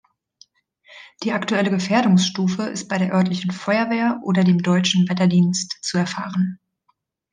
Die 1.21 1.31
aktuelle 1.31 1.69
Gefährdungsstufe 1.69 2.63
ist 2.63 2.87
bei 2.87 2.97
der 2.97 3.13
örtlichen 3.13 3.51
Feuerwehr 3.51 4.19
oder 4.23 4.43
dem 4.43 4.63
Deutschen 4.63 5.07
Wetterdienst 5.07 5.77
zu 5.83 5.95
erfahren. 5.99 6.57